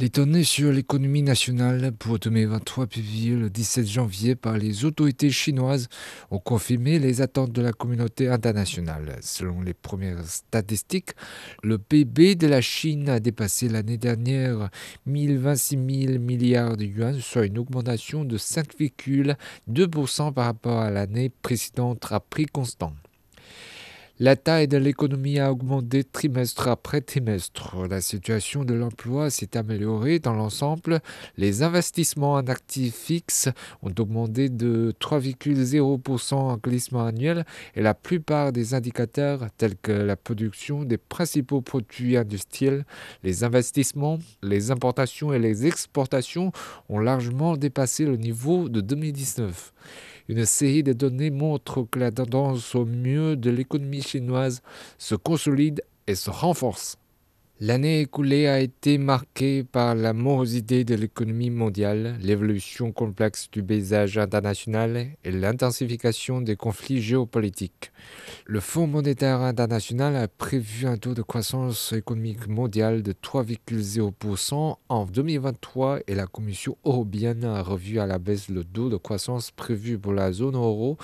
Les 0.00 0.08
données 0.08 0.42
sur 0.42 0.72
l'économie 0.72 1.22
nationale 1.22 1.92
pour 1.92 2.18
2023 2.18 2.88
publiées 2.88 3.36
le 3.36 3.48
17 3.48 3.86
janvier 3.86 4.34
par 4.34 4.58
les 4.58 4.84
autorités 4.84 5.30
chinoises 5.30 5.86
ont 6.32 6.40
confirmé 6.40 6.98
les 6.98 7.20
attentes 7.20 7.52
de 7.52 7.62
la 7.62 7.72
communauté 7.72 8.28
internationale. 8.28 9.16
Selon 9.20 9.60
les 9.60 9.72
premières 9.72 10.24
statistiques, 10.24 11.10
le 11.62 11.78
PIB 11.78 12.34
de 12.34 12.48
la 12.48 12.60
Chine 12.60 13.08
a 13.08 13.20
dépassé 13.20 13.68
l'année 13.68 13.96
dernière 13.96 14.68
1026 15.06 16.06
000 16.08 16.18
milliards 16.18 16.76
de 16.76 16.86
yuan, 16.86 17.20
soit 17.20 17.46
une 17.46 17.58
augmentation 17.58 18.24
de 18.24 18.36
5,2% 18.36 20.32
par 20.32 20.46
rapport 20.46 20.80
à 20.80 20.90
l'année 20.90 21.28
précédente 21.28 22.04
à 22.10 22.18
prix 22.18 22.46
constant. 22.46 22.94
La 24.20 24.36
taille 24.36 24.68
de 24.68 24.76
l'économie 24.76 25.40
a 25.40 25.50
augmenté 25.50 26.04
trimestre 26.04 26.68
après 26.68 27.00
trimestre. 27.00 27.74
La 27.90 28.00
situation 28.00 28.64
de 28.64 28.72
l'emploi 28.72 29.28
s'est 29.28 29.56
améliorée 29.56 30.20
dans 30.20 30.34
l'ensemble. 30.34 31.00
Les 31.36 31.64
investissements 31.64 32.34
en 32.34 32.46
actifs 32.46 32.94
fixes 32.94 33.48
ont 33.82 33.92
augmenté 33.98 34.50
de 34.50 34.94
3,0% 35.00 36.34
en 36.34 36.56
glissement 36.58 37.04
annuel 37.04 37.44
et 37.74 37.82
la 37.82 37.92
plupart 37.92 38.52
des 38.52 38.74
indicateurs 38.74 39.48
tels 39.58 39.74
que 39.74 39.90
la 39.90 40.14
production 40.14 40.84
des 40.84 40.96
principaux 40.96 41.60
produits 41.60 42.16
industriels, 42.16 42.84
les 43.24 43.42
investissements, 43.42 44.20
les 44.44 44.70
importations 44.70 45.32
et 45.32 45.40
les 45.40 45.66
exportations 45.66 46.52
ont 46.88 47.00
largement 47.00 47.56
dépassé 47.56 48.04
le 48.04 48.16
niveau 48.16 48.68
de 48.68 48.80
2019. 48.80 49.72
Une 50.28 50.46
série 50.46 50.82
de 50.82 50.94
données 50.94 51.30
montre 51.30 51.82
que 51.82 51.98
la 51.98 52.10
tendance 52.10 52.74
au 52.74 52.86
mieux 52.86 53.36
de 53.36 53.50
l'économie 53.50 54.00
chinoise 54.00 54.62
se 54.96 55.14
consolide 55.14 55.82
et 56.06 56.14
se 56.14 56.30
renforce. 56.30 56.96
L'année 57.60 58.00
écoulée 58.00 58.48
a 58.48 58.58
été 58.58 58.98
marquée 58.98 59.62
par 59.62 59.94
la 59.94 60.12
morosité 60.12 60.82
de 60.82 60.96
l'économie 60.96 61.50
mondiale, 61.50 62.18
l'évolution 62.20 62.90
complexe 62.90 63.48
du 63.48 63.62
paysage 63.62 64.18
international 64.18 65.06
et 65.22 65.30
l'intensification 65.30 66.40
des 66.40 66.56
conflits 66.56 67.00
géopolitiques. 67.00 67.92
Le 68.44 68.58
Fonds 68.58 68.88
monétaire 68.88 69.40
international 69.40 70.16
a 70.16 70.26
prévu 70.26 70.88
un 70.88 70.96
taux 70.96 71.14
de 71.14 71.22
croissance 71.22 71.92
économique 71.92 72.48
mondiale 72.48 73.04
de 73.04 73.12
3,0% 73.12 74.76
en 74.88 75.04
2023 75.06 76.00
et 76.08 76.16
la 76.16 76.26
Commission 76.26 76.76
européenne 76.84 77.44
a 77.44 77.62
revu 77.62 78.00
à 78.00 78.06
la 78.06 78.18
baisse 78.18 78.48
le 78.48 78.64
taux 78.64 78.90
de 78.90 78.96
croissance 78.96 79.52
prévu 79.52 79.96
pour 79.96 80.12
la 80.12 80.32
zone 80.32 80.56
euro, 80.56 80.98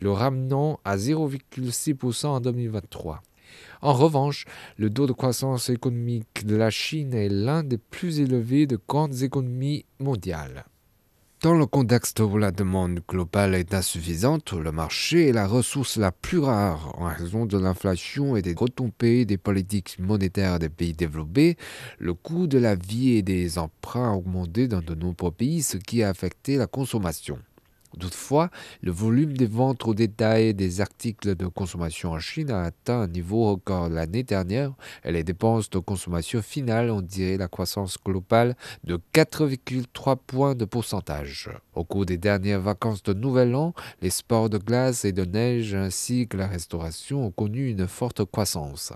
le 0.00 0.12
ramenant 0.12 0.78
à 0.84 0.96
0,6% 0.96 2.26
en 2.26 2.38
2023. 2.38 3.22
En 3.82 3.92
revanche, 3.92 4.44
le 4.76 4.90
taux 4.90 5.06
de 5.06 5.12
croissance 5.12 5.70
économique 5.70 6.46
de 6.46 6.56
la 6.56 6.70
Chine 6.70 7.14
est 7.14 7.28
l'un 7.28 7.62
des 7.62 7.78
plus 7.78 8.20
élevés 8.20 8.66
de 8.66 8.78
grandes 8.88 9.22
économies 9.22 9.84
mondiales. 9.98 10.64
Dans 11.42 11.52
le 11.52 11.66
contexte 11.66 12.20
où 12.20 12.38
la 12.38 12.50
demande 12.50 13.00
globale 13.06 13.54
est 13.54 13.74
insuffisante, 13.74 14.54
le 14.54 14.72
marché 14.72 15.28
est 15.28 15.32
la 15.32 15.46
ressource 15.46 15.98
la 15.98 16.10
plus 16.10 16.38
rare 16.38 16.94
en 16.98 17.04
raison 17.04 17.44
de 17.44 17.58
l'inflation 17.58 18.36
et 18.36 18.42
des 18.42 18.54
retombées 18.54 19.26
des 19.26 19.36
politiques 19.36 19.98
monétaires 19.98 20.58
des 20.58 20.70
pays 20.70 20.94
développés. 20.94 21.56
Le 21.98 22.14
coût 22.14 22.46
de 22.46 22.56
la 22.56 22.74
vie 22.74 23.18
et 23.18 23.22
des 23.22 23.58
emprunts 23.58 24.12
a 24.12 24.16
augmenté 24.16 24.66
dans 24.66 24.80
de 24.80 24.94
nombreux 24.94 25.30
pays, 25.30 25.62
ce 25.62 25.76
qui 25.76 26.02
a 26.02 26.08
affecté 26.08 26.56
la 26.56 26.66
consommation. 26.66 27.38
Toutefois, 27.98 28.50
le 28.82 28.92
volume 28.92 29.36
des 29.36 29.46
ventes 29.46 29.86
au 29.86 29.94
détail 29.94 30.54
des 30.54 30.80
articles 30.80 31.34
de 31.34 31.46
consommation 31.46 32.12
en 32.12 32.18
Chine 32.18 32.50
a 32.50 32.62
atteint 32.62 33.02
un 33.02 33.08
niveau 33.08 33.50
record 33.50 33.88
l'année 33.88 34.22
dernière 34.22 34.72
et 35.04 35.12
les 35.12 35.24
dépenses 35.24 35.70
de 35.70 35.78
consommation 35.78 36.42
finale 36.42 36.90
ont 36.90 37.02
tiré 37.02 37.36
la 37.36 37.48
croissance 37.48 37.96
globale 38.04 38.56
de 38.84 39.00
4,3 39.14 40.16
points 40.26 40.54
de 40.54 40.64
pourcentage. 40.64 41.50
Au 41.74 41.84
cours 41.84 42.06
des 42.06 42.18
dernières 42.18 42.60
vacances 42.60 43.02
de 43.02 43.14
Nouvel 43.14 43.54
An, 43.54 43.72
les 44.02 44.10
sports 44.10 44.50
de 44.50 44.58
glace 44.58 45.04
et 45.04 45.12
de 45.12 45.24
neige 45.24 45.74
ainsi 45.74 46.28
que 46.28 46.36
la 46.36 46.46
restauration 46.46 47.26
ont 47.26 47.30
connu 47.30 47.68
une 47.68 47.86
forte 47.86 48.24
croissance. 48.24 48.92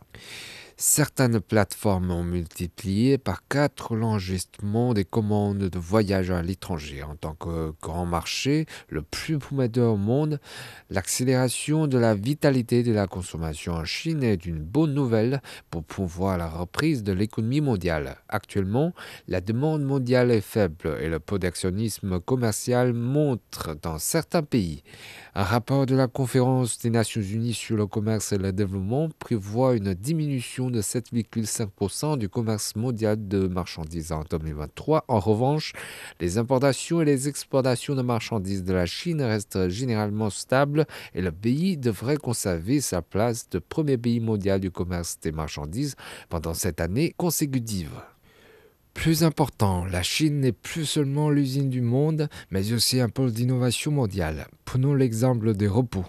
Certaines 0.83 1.41
plateformes 1.41 2.11
ont 2.11 2.25
multiplié 2.25 3.19
par 3.19 3.47
quatre 3.49 3.95
l'enregistrement 3.95 4.95
des 4.95 5.05
commandes 5.05 5.59
de 5.59 5.79
voyage 5.79 6.31
à 6.31 6.41
l'étranger. 6.41 7.03
En 7.03 7.17
tant 7.17 7.35
que 7.35 7.75
grand 7.83 8.07
marché, 8.07 8.65
le 8.89 9.03
plus 9.03 9.39
prometteur 9.39 9.93
au 9.93 9.97
monde, 9.99 10.41
l'accélération 10.89 11.87
de 11.87 11.99
la 11.99 12.15
vitalité 12.15 12.83
de 12.83 12.93
la 12.93 13.07
consommation 13.07 13.75
en 13.75 13.85
Chine 13.85 14.23
est 14.23 14.47
une 14.47 14.61
bonne 14.61 14.95
nouvelle 14.95 15.43
pour 15.71 15.85
pouvoir 15.85 16.39
la 16.39 16.49
reprise 16.49 17.03
de 17.03 17.13
l'économie 17.13 17.61
mondiale. 17.61 18.17
Actuellement, 18.31 18.95
la 19.29 19.43
demande 19.43 19.83
mondiale 19.83 20.31
est 20.31 20.41
faible 20.41 20.97
et 21.03 21.11
le 21.11 21.21
protectionnisme 21.21 22.21
commercial 22.21 22.95
montre 22.95 23.77
dans 23.83 23.99
certains 23.99 24.43
pays. 24.43 24.83
Un 25.33 25.45
rapport 25.45 25.87
de 25.87 25.95
la 25.95 26.09
conférence 26.09 26.79
des 26.79 26.91
Nations 26.91 27.21
Unies 27.21 27.55
sur 27.55 27.77
le 27.77 27.87
commerce 27.87 28.33
et 28.33 28.39
le 28.39 28.53
développement 28.53 29.09
prévoit 29.21 29.77
une 29.77 29.95
diminution 29.95 30.71
de 30.71 30.83
7,5% 30.83 32.19
du 32.19 32.29
commerce 32.29 32.75
mondial 32.75 33.29
de 33.29 33.47
marchandises 33.47 34.11
en 34.11 34.25
2023. 34.29 35.05
En 35.07 35.21
revanche, 35.21 35.73
les 36.19 36.37
importations 36.37 37.01
et 37.01 37.05
les 37.05 37.29
exportations 37.29 37.95
de 37.95 38.03
marchandises 38.03 38.65
de 38.65 38.73
la 38.73 38.87
Chine 38.87 39.23
restent 39.23 39.69
généralement 39.69 40.31
stables 40.31 40.85
et 41.15 41.23
le 41.23 41.31
pays 41.31 41.77
devrait 41.77 42.17
conserver 42.17 42.81
sa 42.81 43.01
place 43.01 43.49
de 43.51 43.61
premier 43.61 43.99
pays 43.99 44.19
mondial 44.19 44.59
du 44.59 44.73
commerce 44.73 45.21
des 45.21 45.31
marchandises 45.31 45.95
pendant 46.29 46.55
cette 46.55 46.81
année 46.81 47.15
consécutive. 47.17 48.03
Plus 48.95 49.25
important, 49.25 49.85
la 49.87 50.03
Chine 50.03 50.41
n'est 50.41 50.53
plus 50.53 50.85
seulement 50.85 51.31
l'usine 51.31 51.71
du 51.71 51.81
monde, 51.81 52.29
mais 52.51 52.73
aussi 52.73 53.01
un 53.01 53.09
pôle 53.09 53.33
d'innovation 53.33 53.93
mondiale. 53.93 54.47
Prenons 54.65 54.95
l'exemple 54.95 55.55
des 55.55 55.69
repos. 55.69 56.05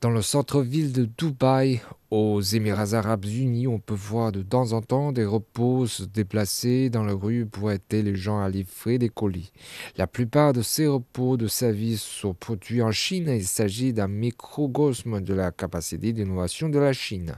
Dans 0.00 0.10
le 0.10 0.22
centre-ville 0.22 0.92
de 0.92 1.08
Dubaï, 1.16 1.80
aux 2.14 2.42
Émirats 2.42 2.92
arabes 2.92 3.24
unis, 3.24 3.66
on 3.66 3.78
peut 3.78 3.94
voir 3.94 4.32
de 4.32 4.42
temps 4.42 4.72
en 4.72 4.82
temps 4.82 5.12
des 5.12 5.24
repos 5.24 5.86
se 5.86 6.02
déplacer 6.02 6.90
dans 6.90 7.04
la 7.04 7.14
rue 7.14 7.46
pour 7.46 7.72
aider 7.72 8.02
les 8.02 8.16
gens 8.16 8.38
à 8.38 8.50
livrer 8.50 8.98
des 8.98 9.08
colis. 9.08 9.50
La 9.96 10.06
plupart 10.06 10.52
de 10.52 10.60
ces 10.60 10.86
repos 10.86 11.38
de 11.38 11.46
services 11.46 12.02
sont 12.02 12.34
produits 12.34 12.82
en 12.82 12.92
Chine 12.92 13.30
et 13.30 13.36
il 13.36 13.46
s'agit 13.46 13.94
d'un 13.94 14.08
microcosme 14.08 15.22
de 15.22 15.32
la 15.32 15.52
capacité 15.52 16.12
d'innovation 16.12 16.68
de 16.68 16.78
la 16.78 16.92
Chine. 16.92 17.36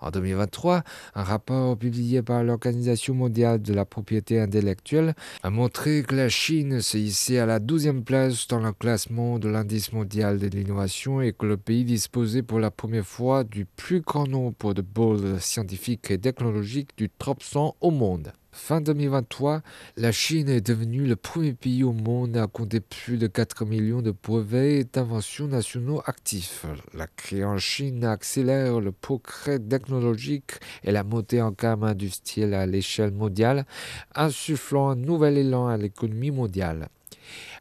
En 0.00 0.10
2023, 0.10 0.82
un 1.14 1.22
rapport 1.22 1.78
publié 1.78 2.20
par 2.20 2.42
l'Organisation 2.42 3.14
mondiale 3.14 3.62
de 3.62 3.72
la 3.72 3.84
propriété 3.84 4.40
intellectuelle 4.40 5.14
a 5.44 5.50
montré 5.50 6.02
que 6.02 6.16
la 6.16 6.28
Chine 6.28 6.80
se 6.80 6.98
hissait 6.98 7.38
à 7.38 7.46
la 7.46 7.60
12e 7.60 8.02
place 8.02 8.48
dans 8.48 8.58
le 8.58 8.72
classement 8.72 9.38
de 9.38 9.48
l'indice 9.48 9.92
mondial 9.92 10.40
de 10.40 10.48
l'innovation 10.48 11.20
et 11.20 11.32
que 11.32 11.46
le 11.46 11.56
pays 11.56 11.84
disposait 11.84 12.42
pour 12.42 12.58
la 12.58 12.72
première 12.72 13.06
fois 13.06 13.44
du 13.44 13.64
plus 13.64 14.02
nombre 14.16 14.72
de 14.74 14.80
pôles 14.82 15.40
scientifiques 15.40 16.10
et 16.10 16.18
technologiques 16.18 16.96
du 16.96 17.10
top 17.10 17.42
100 17.42 17.76
au 17.80 17.90
monde. 17.90 18.32
Fin 18.50 18.80
2023, 18.80 19.60
la 19.96 20.10
Chine 20.10 20.48
est 20.48 20.66
devenue 20.66 21.06
le 21.06 21.14
premier 21.14 21.52
pays 21.52 21.84
au 21.84 21.92
monde 21.92 22.36
à 22.36 22.46
compter 22.46 22.80
plus 22.80 23.18
de 23.18 23.26
4 23.26 23.66
millions 23.66 24.00
de 24.00 24.10
brevets 24.10 24.84
d'inventions 24.92 25.46
nationaux 25.46 26.02
actifs. 26.06 26.64
La 26.94 27.06
création 27.06 27.50
en 27.50 27.58
Chine 27.58 28.04
accélère 28.04 28.80
le 28.80 28.90
progrès 28.90 29.58
technologique 29.58 30.52
et 30.82 30.90
la 30.90 31.04
montée 31.04 31.42
en 31.42 31.52
gamme 31.52 31.84
industrielle 31.84 32.54
à 32.54 32.66
l'échelle 32.66 33.12
mondiale, 33.12 33.66
insufflant 34.14 34.88
un 34.88 34.96
nouvel 34.96 35.38
élan 35.38 35.68
à 35.68 35.76
l'économie 35.76 36.30
mondiale. 36.30 36.88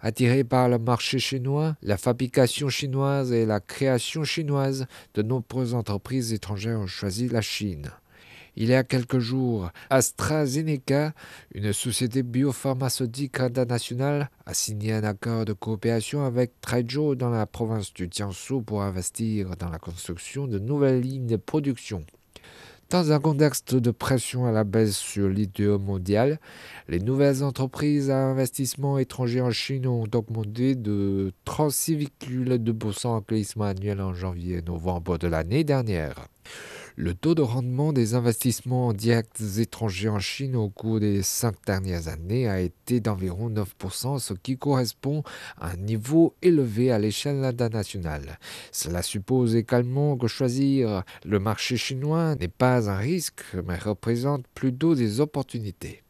Attirés 0.02 0.44
par 0.44 0.69
le 0.69 0.80
marché 0.80 1.19
chinois, 1.19 1.75
la 1.81 1.98
fabrication 1.98 2.69
chinoise 2.69 3.31
et 3.31 3.46
la 3.46 3.60
création 3.60 4.24
chinoise, 4.24 4.86
de 5.14 5.22
nombreuses 5.22 5.74
entreprises 5.74 6.34
étrangères 6.34 6.80
ont 6.80 6.88
choisi 6.88 7.30
la 7.30 7.42
Chine. 7.42 7.92
Il 8.60 8.69
y 8.69 8.74
a 8.74 8.84
quelques 8.84 9.19
jours, 9.19 9.69
AstraZeneca, 9.92 11.14
une 11.54 11.74
société 11.74 12.24
biopharmaceutique 12.24 13.40
internationale, 13.40 14.31
a 14.48 14.56
signé 14.56 14.94
un 14.94 15.04
accord 15.04 15.46
de 15.46 15.54
coopération 15.54 16.25
avec 16.25 16.60
Traijo 16.60 17.14
dans 17.14 17.30
la 17.30 17.46
province 17.46 17.94
du 17.94 18.10
Jiangsu 18.10 18.64
pour 18.64 18.81
investir 18.81 19.56
dans 19.58 19.69
la 19.69 19.78
construction 19.78 20.48
de 20.48 20.58
nouvelles 20.58 21.02
lignes 21.02 21.28
de 21.28 21.36
production. 21.36 22.04
Dans 22.89 23.12
un 23.12 23.19
contexte 23.19 23.75
de 23.75 23.92
pression 23.92 24.45
à 24.45 24.54
la 24.54 24.63
baisse 24.63 24.95
sur 24.95 25.28
l'idée 25.28 25.68
mondiale, 25.78 26.39
les 26.88 27.00
nouvelles 27.00 27.44
entreprises 27.44 28.10
à 28.10 28.18
investissement 28.18 28.98
étranger 28.98 29.42
en 29.42 29.51
Chine 29.51 29.88
ont 29.88 30.07
augmenté 30.16 30.74
de 30.75 31.34
36,2% 31.45 33.07
en 33.07 33.19
glissement 33.19 33.66
annuel 33.66 34.00
en 34.00 34.13
janvier 34.13 34.60
et 34.60 34.62
novembre 34.62 35.18
de 35.18 35.28
l'année 35.28 35.66
dernière. 35.66 36.30
Le 36.99 37.13
taux 37.13 37.35
de 37.35 37.44
rendement 37.44 37.94
des 37.94 38.15
investissements 38.15 38.91
directs 38.91 39.39
étrangers 39.59 40.09
en 40.09 40.17
Chine 40.17 40.55
au 40.55 40.67
cours 40.67 40.99
des 40.99 41.21
cinq 41.21 41.53
dernières 41.63 42.07
années 42.07 42.49
a 42.49 42.59
été 42.59 42.99
d'environ 42.99 43.51
9%, 43.51 44.17
ce 44.17 44.33
qui 44.33 44.57
correspond 44.57 45.21
à 45.61 45.73
un 45.73 45.75
niveau 45.75 46.33
élevé 46.41 46.91
à 46.91 46.97
l'échelle 46.97 47.45
internationale. 47.45 48.39
Cela 48.71 49.03
suppose 49.03 49.55
également 49.55 50.17
que 50.17 50.25
choisir 50.25 51.03
le 51.23 51.38
marché 51.38 51.77
chinois 51.77 52.33
n'est 52.33 52.47
pas 52.47 52.89
un 52.89 52.97
risque, 52.97 53.44
mais 53.67 53.77
représente 53.77 54.47
plutôt 54.55 54.95
des 54.95 55.19
opportunités. 55.19 56.01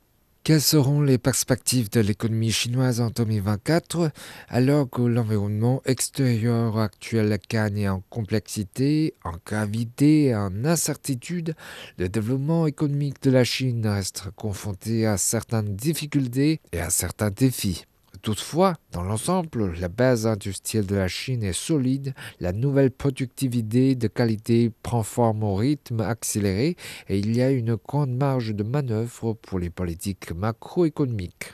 Quelles 0.47 0.61
seront 0.61 1.01
les 1.01 1.17
perspectives 1.17 1.89
de 1.89 1.99
l'économie 1.99 2.53
chinoise 2.53 3.01
en 3.01 3.09
2024 3.09 4.11
alors 4.47 4.89
que 4.89 5.01
l'environnement 5.01 5.81
extérieur 5.83 6.79
actuel 6.79 7.37
gagne 7.49 7.89
en 7.89 8.01
complexité, 8.09 9.13
en 9.25 9.33
gravité 9.45 10.33
en 10.33 10.63
incertitude? 10.63 11.53
Le 11.97 12.07
développement 12.07 12.65
économique 12.65 13.21
de 13.23 13.31
la 13.31 13.43
Chine 13.43 13.85
reste 13.85 14.29
confronté 14.37 15.05
à 15.05 15.17
certaines 15.17 15.75
difficultés 15.75 16.61
et 16.71 16.79
à 16.79 16.91
certains 16.91 17.29
défis. 17.29 17.83
Toutefois, 18.21 18.75
dans 18.91 19.03
l'ensemble, 19.03 19.73
la 19.79 19.89
base 19.89 20.25
industrielle 20.25 20.85
de 20.85 20.95
la 20.95 21.07
Chine 21.07 21.43
est 21.43 21.53
solide, 21.53 22.13
la 22.39 22.53
nouvelle 22.53 22.91
productivité 22.91 23.95
de 23.95 24.07
qualité 24.07 24.71
prend 24.83 25.03
forme 25.03 25.43
au 25.43 25.55
rythme 25.55 26.01
accéléré 26.01 26.75
et 27.09 27.19
il 27.19 27.35
y 27.35 27.41
a 27.41 27.51
une 27.51 27.75
grande 27.75 28.15
marge 28.15 28.53
de 28.55 28.63
manœuvre 28.63 29.33
pour 29.33 29.59
les 29.59 29.69
politiques 29.69 30.31
macroéconomiques. 30.31 31.53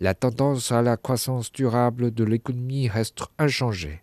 La 0.00 0.14
tendance 0.14 0.72
à 0.72 0.82
la 0.82 0.96
croissance 0.96 1.52
durable 1.52 2.12
de 2.12 2.24
l'économie 2.24 2.88
reste 2.88 3.22
inchangée. 3.38 4.02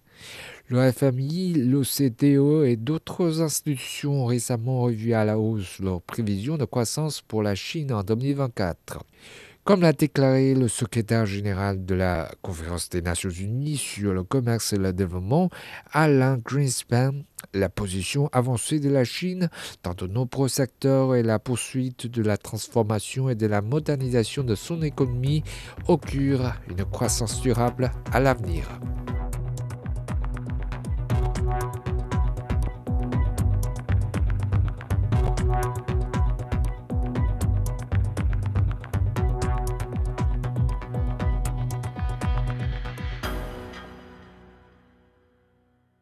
Le 0.68 0.92
FMI, 0.92 1.54
l'OCDE 1.54 2.66
et 2.66 2.78
d'autres 2.78 3.42
institutions 3.42 4.24
ont 4.24 4.26
récemment 4.26 4.82
revu 4.82 5.14
à 5.14 5.26
la 5.26 5.38
hausse 5.38 5.80
leurs 5.80 6.02
prévisions 6.02 6.58
de 6.58 6.66
croissance 6.66 7.22
pour 7.22 7.44
la 7.44 7.54
Chine 7.54 7.92
en 7.92 8.04
2024. 8.04 9.04
Comme 9.64 9.80
l'a 9.80 9.94
déclaré 9.94 10.56
le 10.56 10.68
secrétaire 10.68 11.26
général 11.26 11.86
de 11.86 11.96
la 11.96 12.30
Conférence 12.42 12.90
des 12.90 13.02
Nations 13.02 13.30
Unies 13.30 13.78
sur 13.78 14.14
le 14.14 14.26
commerce 14.26 14.74
et 14.74 14.78
le 14.78 14.92
développement, 14.92 15.50
Alain 15.94 16.38
Greenspan, 16.38 17.14
la 17.54 17.70
position 17.70 18.28
avancée 18.34 18.82
de 18.82 18.90
la 18.90 19.06
Chine 19.06 19.50
dans 19.82 19.94
de 19.94 20.06
nombreux 20.06 20.50
secteurs 20.50 21.16
et 21.16 21.24
la 21.24 21.40
poursuite 21.40 22.08
de 22.08 22.22
la 22.22 22.36
transformation 22.36 23.30
et 23.30 23.36
de 23.36 23.48
la 23.48 23.62
modernisation 23.62 24.44
de 24.44 24.56
son 24.56 24.82
économie 24.82 25.46
augure 25.88 26.56
une 26.70 26.84
croissance 26.84 27.40
durable 27.40 27.90
à 28.12 28.20
l'avenir. 28.20 28.68